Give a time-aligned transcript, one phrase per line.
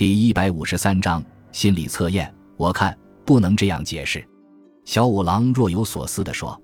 [0.00, 1.22] 第一百五十三章
[1.52, 2.34] 心理测验。
[2.56, 4.26] 我看不能这样解释。
[4.86, 6.58] 小五郎若有所思地说，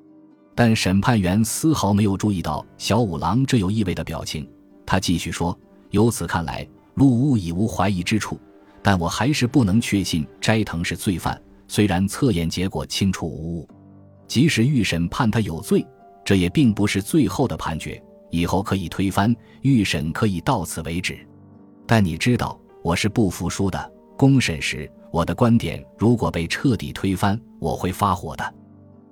[0.54, 4.50] 但审判员丝毫没有注意到小五郎这有意味的表情。
[4.86, 5.54] 他继续说
[5.92, 8.40] ：“由此看来，陆屋已无怀疑之处，
[8.82, 11.38] 但我还是不能确信斋藤是罪犯。
[11.68, 13.68] 虽然测验结果清楚无误，
[14.26, 15.86] 即使预审判他有罪，
[16.24, 18.02] 这也并不是最后的判决。
[18.30, 21.18] 以后可以推翻，预审可以到此为止。
[21.86, 23.92] 但你知道，我是不服输的。
[24.16, 28.54] 公审时。”我的观点如果被彻底推翻，我会发火的，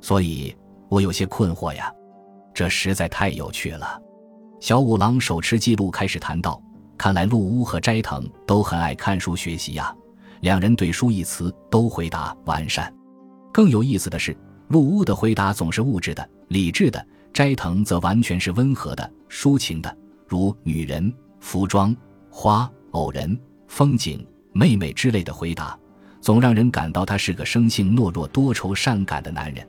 [0.02, 0.54] 所以
[0.90, 1.90] 我有些困惑呀。
[2.52, 3.98] 这实在太有趣了。
[4.60, 6.62] 小五郎手持记录开始谈到：
[6.98, 9.96] 看来陆屋和斋藤都很爱看书学习呀。
[10.40, 12.92] 两人对“书”一词都回答完善。
[13.50, 14.36] 更有意思的是，
[14.68, 17.02] 陆屋的回答总是物质的、理智的，
[17.32, 19.96] 斋藤则完全是温和的、抒情的，
[20.28, 21.96] 如女人、服装、
[22.28, 23.40] 花、偶人、
[23.74, 25.76] 风景、妹妹之类的回答。
[26.20, 29.68] 总让人感到他是个生性懦弱、多愁善感的男人。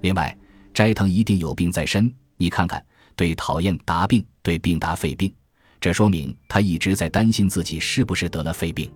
[0.00, 0.36] 另外，
[0.74, 2.12] 斋藤一定有病在身。
[2.36, 5.32] 你看看，对讨厌答病，对病答肺病，
[5.80, 8.92] 这说明他一直在担心自己是不是得了肺病。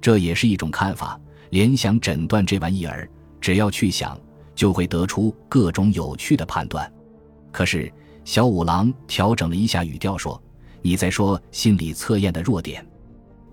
[0.00, 1.20] 这也是一种看法。
[1.50, 3.06] 联想诊断这玩意儿，
[3.42, 4.18] 只要去想，
[4.54, 6.90] 就会得出各种有趣的判断。
[7.52, 7.92] 可是
[8.24, 10.42] 小五郎调整了一下语调说
[10.80, 12.82] ：“你在说心理测验的弱点。”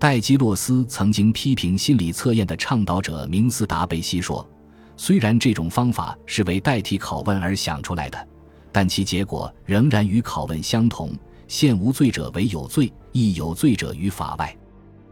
[0.00, 4.48] 戴基洛斯曾经批评心理测验的倡导者明斯达贝西说
[4.96, 8.28] ：“虽然这种方法是为代替拷问而想出来的，
[8.72, 11.12] 但其结果仍然与拷问相同，
[11.48, 14.56] 陷无罪者为有罪，亦有罪者于法外。”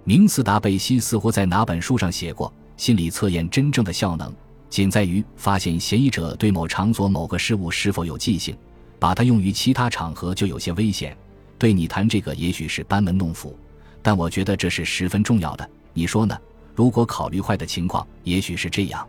[0.05, 4.35] 明斯达贝西似乎在哪本书上写过：“心理测验真正的效能，
[4.71, 8.57] 仅在于发现嫌疑者对某场所某个事物是否有记性，
[8.99, 11.15] 把它用于其他场合就有些危险。”
[11.59, 13.55] 对你谈这个，也许是班门弄斧。
[14.03, 16.39] 但我觉得这是十分重要的，你说呢？
[16.75, 19.07] 如果考虑坏的情况，也许是这样。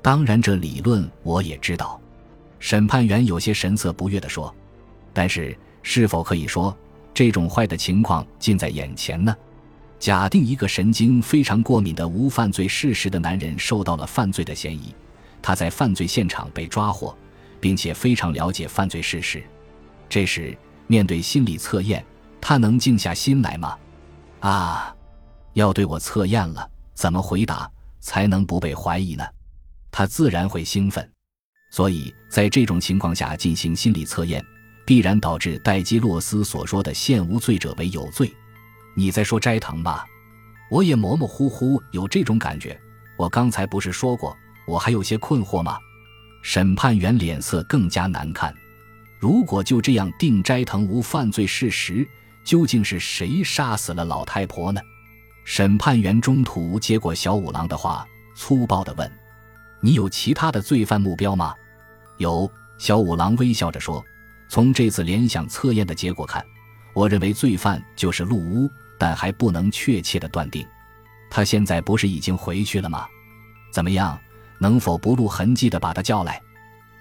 [0.00, 2.00] 当然，这理论我也知道。
[2.58, 4.52] 审判员有些神色不悦地说
[5.12, 6.74] ：“但是，是否可以说
[7.12, 9.36] 这种坏的情况近在眼前呢？
[9.98, 14.94] 假定一个神经非常过敏的无犯罪事实的男人受到了犯罪的嫌疑，
[15.42, 17.14] 他在犯罪现场被抓获，
[17.60, 19.42] 并且非常了解犯罪事实。
[20.08, 20.56] 这时，
[20.86, 22.04] 面对心理测验，
[22.40, 23.76] 他能静下心来吗？”
[24.42, 24.92] 啊，
[25.52, 27.70] 要对我测验了，怎么回答
[28.00, 29.24] 才能不被怀疑呢？
[29.92, 31.08] 他自然会兴奋，
[31.70, 34.44] 所以在这种情况下进行心理测验，
[34.84, 38.34] 必然导致戴基洛斯所说的“现无罪者为有罪”。
[38.96, 40.04] 你在说斋藤吧？
[40.68, 42.76] 我也模模糊糊有这种感觉。
[43.16, 44.36] 我刚才不是说过，
[44.66, 45.78] 我还有些困惑吗？
[46.42, 48.52] 审判员脸色更加难看。
[49.20, 52.04] 如果就这样定斋藤无犯罪事实。
[52.44, 54.80] 究竟是谁杀死了老太婆呢？
[55.44, 59.10] 审判员中途接过小五郎的话，粗暴地问
[59.82, 61.54] ：“你有其他的罪犯目标吗？”
[62.18, 62.50] 有。
[62.78, 64.04] 小五郎微笑着说
[64.48, 66.44] ：“从这次联想测验的结果看，
[66.94, 70.66] 我认为罪犯就是陆屋，但还不能确切的断定。
[71.30, 73.06] 他现在不是已经回去了吗？
[73.72, 74.18] 怎么样，
[74.58, 76.40] 能否不露痕迹的把他叫来？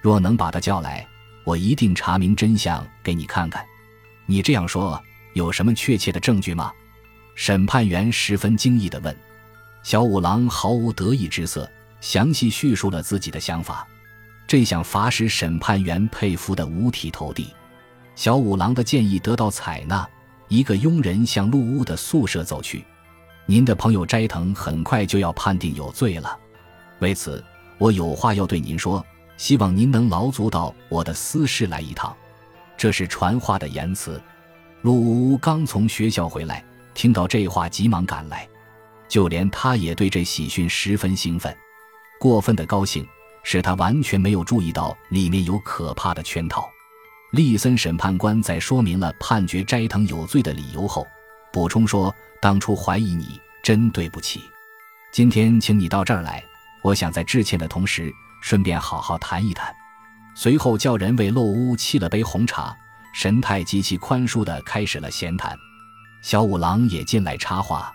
[0.02, 1.08] 若能把他叫来，
[1.44, 3.66] 我一定查明真相给你看看。
[4.26, 5.02] 你这样说。”
[5.34, 6.72] 有什么确切的证据吗？
[7.36, 9.16] 审判员十分惊异地问。
[9.84, 11.70] 小五郎毫无得意之色，
[12.00, 13.88] 详细叙述了自己的想法。
[14.48, 17.54] 这项法使审判员佩服得五体投地。
[18.16, 20.08] 小五郎的建议得到采纳。
[20.50, 22.84] 一个佣人向陆屋的宿舍走去。
[23.46, 26.38] 您的朋友斋藤很快就要判定有罪了，
[27.00, 27.42] 为此
[27.78, 29.02] 我有话要对您说，
[29.38, 32.14] 希望您能劳足到我的私室来一趟。
[32.76, 34.22] 这是传话的言辞。
[34.82, 36.64] 陆屋刚从学校回来，
[36.96, 38.48] 听到这话，急忙赶来。
[39.08, 41.56] 就连他也对这喜讯十分兴奋，
[42.20, 43.06] 过分的高兴
[43.44, 46.68] 使他完全没有注意到里面有可怕的圈套。
[47.32, 51.06] 利森审判官在说明了判决斋藤有罪的理由后，
[51.52, 54.42] 补充说：“当初怀疑你，真对不起。
[55.12, 56.44] 今天请你到这儿来，
[56.82, 58.12] 我想在致歉的同时，
[58.42, 59.76] 顺便好好谈一谈。”
[60.34, 62.76] 随后叫人为陆屋沏了杯红茶。
[63.14, 65.58] 神态极其宽恕地开始了闲谈，
[66.22, 67.92] 小五郎也进来插话。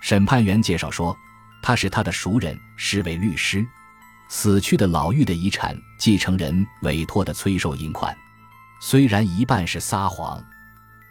[0.00, 1.16] 审判员介绍说，
[1.62, 3.66] 他是他的熟人，是位律师。
[4.28, 8.14] 死去的老妪的遗产继承人委托的催收银款，
[8.80, 10.42] 虽然一半是撒谎，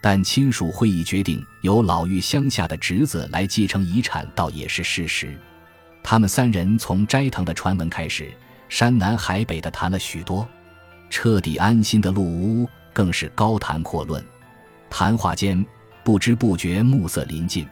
[0.00, 5.36] 但亲属会议决定由老妪乡下的侄子来继承遗产，倒也是事实。
[6.02, 8.32] 他们三人从斋藤的传闻开始，
[8.68, 10.48] 山南海北的谈了许多，
[11.10, 12.68] 彻底安心的陆屋。
[12.98, 14.20] 更是高谈阔论，
[14.90, 15.64] 谈话间
[16.02, 17.64] 不知不觉暮色临近，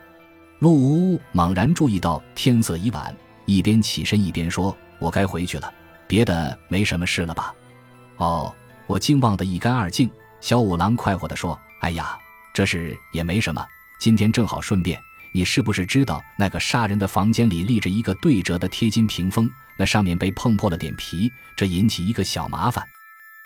[0.60, 3.12] 陆屋猛然注意到天色已晚，
[3.44, 5.74] 一边起身一边说：“我该回去了，
[6.06, 7.52] 别的没什么事了吧？”
[8.18, 8.54] 哦，
[8.86, 10.08] 我竟忘得一干二净。
[10.40, 12.16] 小五郎快活地说：“哎呀，
[12.54, 13.66] 这事也没什么，
[13.98, 14.96] 今天正好顺便。
[15.32, 19.50] 你是不是知道那个杀人的房间里立着一个对折的贴金屏风？
[19.76, 22.86] 那上面被碰破了点皮，这引起一个小麻烦。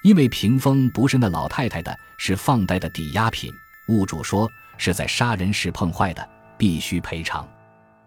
[0.02, 3.52] 因为屏风不是那老太太的，是放贷的抵押品，
[3.88, 6.28] 物主说是在杀人时碰坏的。”
[6.60, 7.48] 必须赔偿。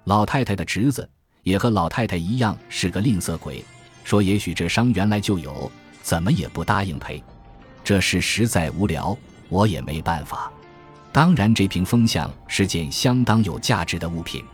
[0.04, 1.10] 老太太的侄子
[1.42, 3.66] 也和老太太一样是个吝啬鬼，
[4.04, 5.72] 说也许这伤原来就有，
[6.04, 7.24] 怎么也不答应赔。
[7.84, 9.18] 这事实在无聊，
[9.50, 10.51] 我也没办法。
[11.12, 14.46] 当然，这瓶风像是件相当有价值的物品。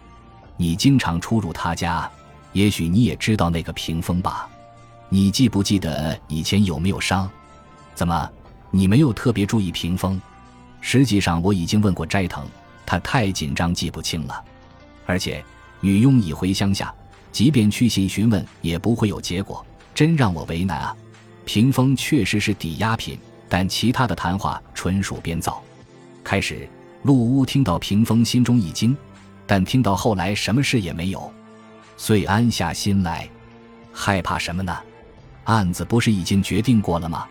[0.56, 2.10] 你经常出入他家，
[2.54, 4.50] 也许你也知道那个屏风吧？
[5.10, 7.30] 你记不记得以前有没有伤？
[7.96, 8.30] 怎么，
[8.70, 10.22] 你没有特别注意屏风？
[10.82, 12.46] 实际上，我已经问过斋藤。
[12.86, 14.44] 他太紧张，记不清了，
[15.06, 15.44] 而且
[15.80, 16.94] 女佣已回乡下，
[17.32, 19.64] 即便去信询问，也不会有结果，
[19.94, 20.96] 真让我为难啊！
[21.46, 23.18] 屏风确实是抵押品，
[23.48, 25.62] 但其他的谈话纯属编造。
[26.24, 26.68] 开始，
[27.04, 28.98] 陆屋听到屏风，心中一惊，
[29.46, 31.32] 但听到后来，什么事也没有，
[31.98, 33.30] 遂安下心来。
[33.92, 34.76] 害怕什么呢？
[35.46, 37.26] 案子不是已经决定过了吗？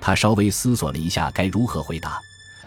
[0.00, 2.18] 他稍微思索了一下，该如何回答。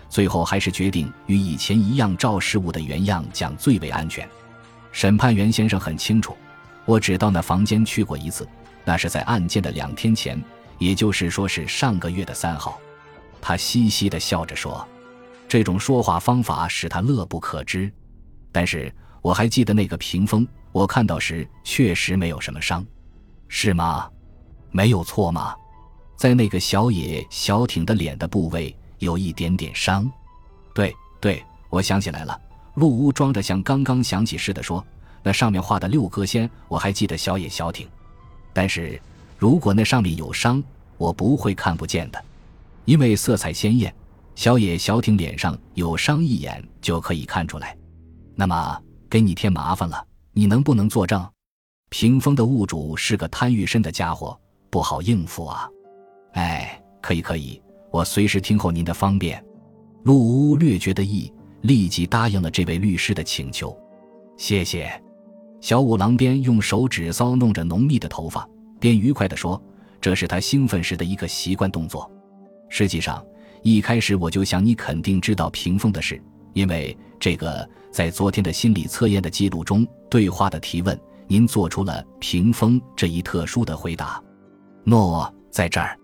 [0.07, 4.29] 最后还是决定与以前一样，照事物的原样讲最为安全。
[4.91, 6.37] 审判员先生很清楚，
[6.85, 8.47] 我只到那房间去过一次，
[8.85, 10.39] 那是在案件的两天前，
[10.77, 12.79] 也就是说是上个月的三号。
[13.41, 14.87] 他嘻嘻地笑着说
[15.49, 17.91] ：“这种说话方法使他乐不可支。”
[18.53, 18.93] 但是
[19.23, 22.85] 我还记得那个屏风，我看到时确实没有什么伤，
[23.47, 24.07] 是吗？
[24.73, 25.55] 没有错吗？
[26.17, 28.75] 在那个小野小挺的脸的部位。
[28.99, 30.09] 有一点点伤，
[30.73, 32.39] 对对，我想起来了。
[32.75, 34.85] 陆屋装着像刚刚想起似的说
[35.21, 37.85] ：“那上面画的六颗仙，我还记得小野小挺。
[38.53, 38.97] 但是
[39.37, 40.63] 如果那上面有伤，
[40.97, 42.25] 我不会看不见的，
[42.85, 43.93] 因为色彩鲜艳，
[44.35, 47.75] 小野小挺脸上有伤，一眼就可以看出来。
[48.35, 51.29] 那么给你添麻烦了，你能不能作证？
[51.89, 54.39] 屏风的物主是个贪欲深的家伙，
[54.73, 55.69] 不好应付啊。
[56.31, 57.61] 哎，可以可以。”
[57.93, 59.45] 我随时听候您的方便。
[60.01, 61.31] 陆屋略觉得意，
[61.61, 63.77] 立即答应了这位律师的请求。
[64.35, 64.91] 谢谢。
[65.61, 68.49] 小五郎边用手指搔弄着浓密的头发，
[68.79, 69.61] 边愉快地说
[70.01, 72.11] ：“这是他兴奋时的一个习惯动作。
[72.67, 73.23] 实际上，
[73.61, 76.19] 一开始我就想你肯定知道屏风的事，
[76.53, 84.19] 因为这个在昨天的心理测验的记录中，对话的提问，您做出了屏风这一特殊的回答。
[84.83, 85.97] 诺，在这儿。”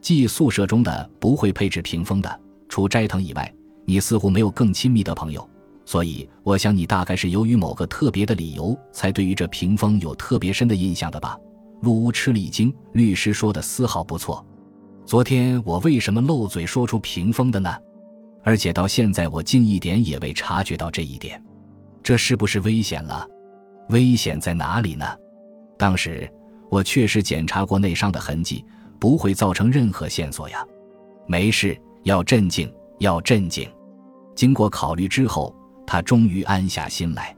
[0.00, 3.52] 寄宿舍中的不会配置屏风的，除斋藤以外，
[3.84, 5.46] 你似乎没有更亲密的朋友，
[5.84, 11.36] 所以我想你大概是由于某个特别的理由，才对于这屏风有特别深的印象的吧？
[11.82, 14.44] 陆屋吃了一惊，律师说的丝毫不错。
[15.04, 17.74] 昨天我为什么漏嘴说出屏风的呢？
[18.44, 21.42] 而且到现在我竟一点也未察觉到这一点，
[22.02, 23.26] 这是不是危险了？
[23.90, 25.04] 危险在哪里呢？
[25.76, 26.30] 当时
[26.70, 28.64] 我确实检查过内伤的痕迹。
[29.00, 30.66] 不会造成任何线索呀，
[31.28, 32.68] 没事，要镇静，
[32.98, 33.70] 要镇静。
[34.34, 35.54] 经过考虑之后，
[35.86, 37.32] 他终于安下心来。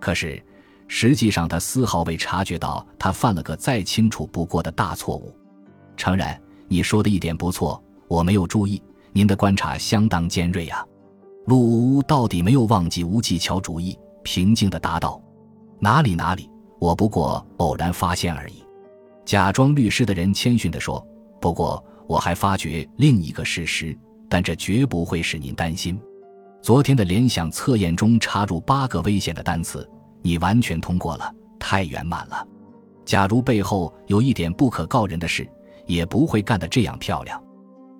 [0.00, 0.42] 可是，
[0.88, 5.36] 实际上他丝毫未察觉到他犯了个再清楚不过的大错误。
[5.94, 8.82] 诚然，你说的一点不错，我没有注意。
[9.12, 10.82] 您的观察相当尖锐呀。
[11.44, 15.22] 陆屋到底没有忘记无技巧主义，平静地答道
[15.78, 16.48] ：“哪里哪里，
[16.80, 18.63] 我不过偶然发现而已。”
[19.24, 21.04] 假装律师的人谦逊地说
[21.40, 23.96] ：“不过我还发觉另一个事实，
[24.28, 25.98] 但这绝不会使您担心。
[26.60, 29.88] 昨天的联想测验中插入八个危险的单词，
[30.22, 32.46] 你完全通过了，太圆满了。
[33.04, 35.48] 假如背后有一点不可告人的事，
[35.86, 37.42] 也不会干得这样漂亮。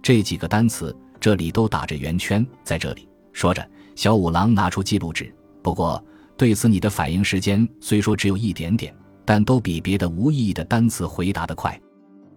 [0.03, 3.67] 这几个单词这里都打着圆圈，在这里。”说着，
[3.97, 5.35] 小五郎拿出记录纸。
[5.63, 6.03] 不过
[6.37, 8.95] 对此你的反应时间虽说只有一点点。
[9.25, 11.81] 但都比别的无意义的单词回答得快，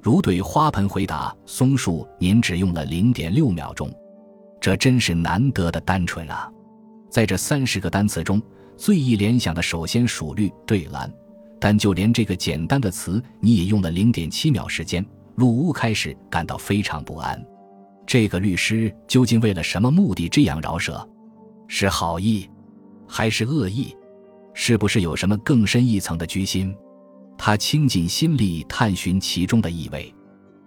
[0.02, 3.92] 如对花盆回答松树，您只用了零点六秒钟，
[4.62, 6.50] 这真是难得的单纯啊！
[7.10, 8.42] 在这三十个单词中，
[8.78, 11.12] 最易联想的首先属绿对蓝，
[11.60, 15.06] 但就连这个简单的词，你也用了零点七秒时间。
[15.36, 17.44] 陆屋开始感到非常不安，
[18.06, 21.08] 这个律师究竟为了什么目的这样饶舌？
[21.68, 22.50] 是好意，
[23.08, 23.96] 还是恶意？
[24.60, 26.76] 是不是有什么更深一层的居心？
[27.38, 30.12] 他倾尽心力探寻其中的意味。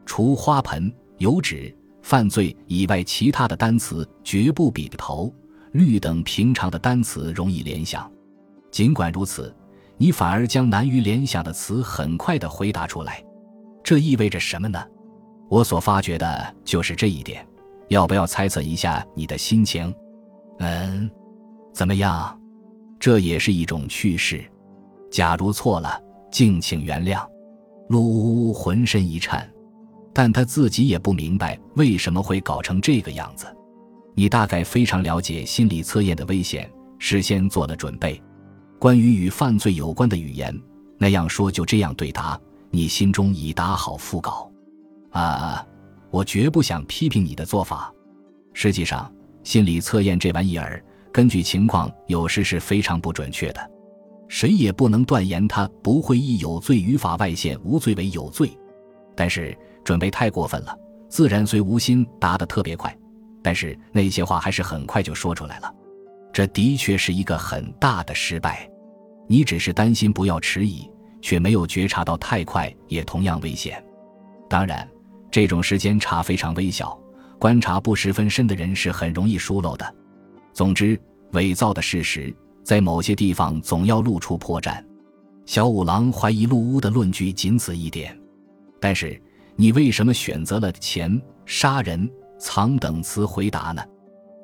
[0.07, 5.35] 除花盆、油脂、犯罪以外，其他的单词绝不比头、
[5.73, 8.09] 绿等平常的单词容易联想。
[8.71, 9.53] 尽管如此，
[9.97, 13.21] 你反而将难于联想的词很快地回答出来，
[13.83, 14.81] 这意味着什么呢？
[15.49, 17.45] 我所发觉的就是这一点。
[17.89, 19.93] 要不要猜测一下你的心情？
[20.61, 21.11] 嗯，
[21.75, 22.40] 怎么样？
[23.01, 24.45] 这也是一种趋势。
[25.11, 27.27] 假如错了，敬请原谅。
[27.89, 29.51] 陆呜呜浑身一颤，
[30.13, 33.47] 但他自己也不明白为什么会搞成这个样子。
[34.15, 38.23] 你大概非常了解心理测验的危险，事先做了准备。
[38.79, 40.57] 关于与犯罪有关的语言，
[40.99, 42.39] 那样说就这样对答，
[42.71, 44.49] 你心中已打好腹稿。
[45.11, 45.67] 啊。
[46.13, 47.95] 我绝不想批评你的做法。
[48.53, 49.09] 实际上，
[49.45, 53.71] 心理测验这玩意儿，根据情况有时是非常不准确的。
[54.29, 58.51] 谁也不能断言他不会以有罪语法外现无罪为有罪。
[59.17, 60.77] 但是准备太过分了，
[61.09, 62.97] 自然虽无心答得特别快，
[63.43, 65.75] 但是那些话还是很快就说出来了。
[66.33, 68.69] 这的确是一个很大的失败。
[69.29, 70.89] 你只是担心不要迟疑，
[71.21, 73.83] 却没有觉察到太快也同样危险。
[74.49, 74.89] 当然。
[75.33, 76.99] 这种时间差非常微小，
[77.39, 79.95] 观察不十分深的人是很容易疏漏的。
[80.53, 81.01] 总之，
[81.33, 84.85] 伪造的事实在某些地方总要露出破绽。
[85.47, 88.17] 小五郎怀疑陆屋的论据仅此一点，
[88.81, 89.21] 但是
[89.57, 93.83] 你为什么选择了钱、杀人、藏等词回答呢？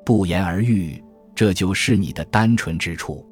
[0.05, 1.01] 不言而喻，
[1.35, 3.25] 这就是你的单纯之处。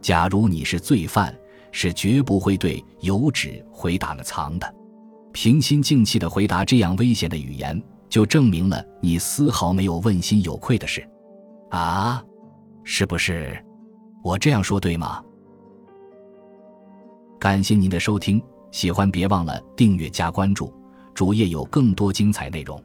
[0.00, 1.34] 假如你是罪犯，
[1.72, 4.74] 是绝不会对有指回答了藏的。
[5.32, 11.06] 平心静气地回答这样危险的语言，就证明了你丝毫没有问心有愧的事，
[11.74, 12.22] 啊，
[12.84, 13.60] 是不是？
[14.22, 15.20] 我这样说对吗？
[17.40, 18.40] 感谢您的收听，
[18.70, 20.72] 喜欢别忘了订阅加关注，
[21.14, 22.80] 主页有更多精彩内容。